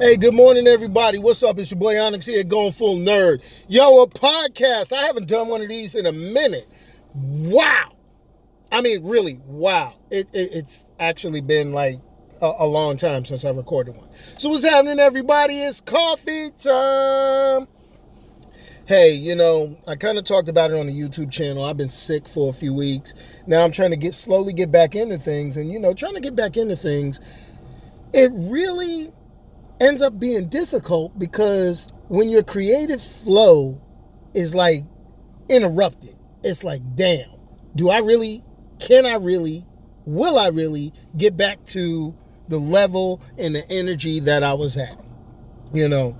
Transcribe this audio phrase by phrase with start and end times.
[0.00, 1.18] Hey, good morning, everybody.
[1.20, 1.56] What's up?
[1.56, 3.42] It's your boy Onyx here, going full nerd.
[3.68, 4.92] Yo, a podcast.
[4.92, 6.68] I haven't done one of these in a minute.
[7.14, 7.92] Wow.
[8.72, 9.94] I mean, really, wow.
[10.10, 12.00] It, it, it's actually been like
[12.42, 14.08] a, a long time since I recorded one.
[14.36, 15.60] So, what's happening, everybody?
[15.60, 17.68] It's coffee time.
[18.86, 21.64] Hey, you know, I kind of talked about it on the YouTube channel.
[21.64, 23.14] I've been sick for a few weeks.
[23.46, 26.20] Now I'm trying to get slowly get back into things, and you know, trying to
[26.20, 27.20] get back into things.
[28.12, 29.12] It really
[29.80, 33.80] ends up being difficult because when your creative flow
[34.34, 34.84] is like
[35.48, 37.30] interrupted, it's like, damn,
[37.74, 38.42] do I really,
[38.78, 39.66] can I really,
[40.04, 42.14] will I really get back to
[42.48, 44.96] the level and the energy that I was at?
[45.72, 46.16] You know,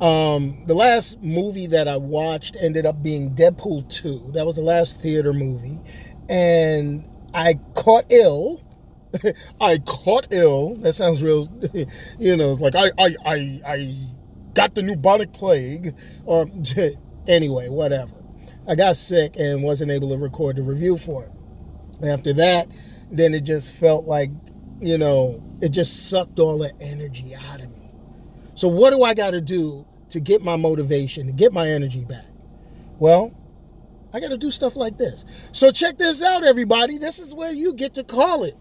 [0.00, 4.32] um, the last movie that I watched ended up being Deadpool 2.
[4.32, 5.80] That was the last theater movie.
[6.28, 8.62] And I caught ill.
[9.60, 10.76] I caught ill.
[10.76, 11.48] That sounds real,
[12.18, 13.96] you know, like I, I, I, I
[14.54, 15.94] got the bubonic plague.
[16.24, 16.46] Or
[17.28, 18.14] anyway, whatever.
[18.68, 22.06] I got sick and wasn't able to record the review for it.
[22.06, 22.68] After that,
[23.10, 24.30] then it just felt like,
[24.80, 27.90] you know, it just sucked all the energy out of me.
[28.54, 32.04] So, what do I got to do to get my motivation, to get my energy
[32.04, 32.26] back?
[32.98, 33.32] Well,
[34.12, 35.24] I got to do stuff like this.
[35.52, 36.98] So, check this out, everybody.
[36.98, 38.56] This is where you get to call it.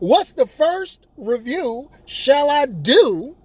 [0.00, 3.36] What's the first review shall I do?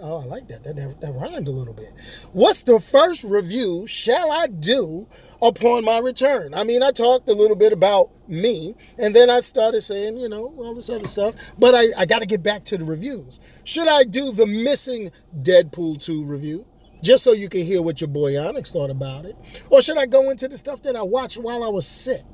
[0.00, 0.64] Oh, I like that.
[0.64, 0.74] that.
[0.74, 1.92] That, that rhymed a little bit.
[2.32, 5.06] What's the first review shall I do
[5.40, 6.54] upon my return?
[6.54, 10.28] I mean, I talked a little bit about me, and then I started saying, you
[10.28, 13.38] know, all this other stuff, but I, I got to get back to the reviews.
[13.62, 16.66] Should I do the missing Deadpool 2 review?
[17.02, 19.36] Just so you can hear what your boy Onyx thought about it.
[19.70, 22.24] Or should I go into the stuff that I watched while I was sick?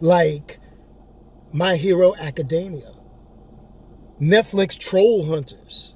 [0.00, 0.60] Like
[1.52, 2.92] My Hero Academia,
[4.20, 5.94] Netflix Trollhunters,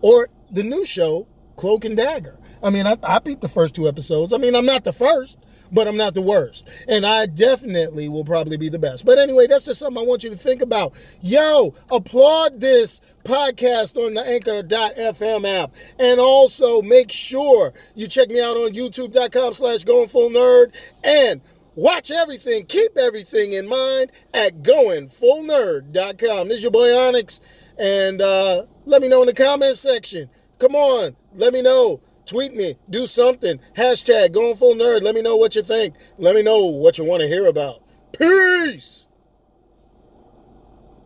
[0.00, 2.38] or the new show, Cloak and Dagger.
[2.62, 4.32] I mean, I, I peeped the first two episodes.
[4.32, 5.38] I mean, I'm not the first,
[5.72, 6.68] but I'm not the worst.
[6.88, 9.04] And I definitely will probably be the best.
[9.06, 10.94] But anyway, that's just something I want you to think about.
[11.20, 15.74] Yo, applaud this podcast on the anchor.fm app.
[15.98, 20.74] And also make sure you check me out on youtube.com slash going full nerd.
[21.04, 21.40] And
[21.80, 26.48] watch everything, keep everything in mind at goingfullnerd.com.
[26.48, 27.40] This is your boy Onyx.
[27.78, 30.28] And uh, let me know in the comment section.
[30.58, 32.02] Come on, let me know.
[32.26, 33.58] Tweet me, do something.
[33.76, 35.00] Hashtag going full nerd.
[35.00, 35.94] Let me know what you think.
[36.18, 37.82] Let me know what you want to hear about.
[38.12, 39.06] Peace.